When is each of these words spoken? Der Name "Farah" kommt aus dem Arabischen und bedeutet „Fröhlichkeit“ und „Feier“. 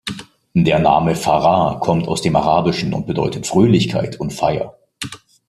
Der 0.55 0.79
Name 0.79 1.15
"Farah" 1.15 1.75
kommt 1.79 2.07
aus 2.07 2.23
dem 2.23 2.35
Arabischen 2.35 2.91
und 2.95 3.05
bedeutet 3.05 3.45
„Fröhlichkeit“ 3.45 4.19
und 4.19 4.33
„Feier“. 4.33 4.75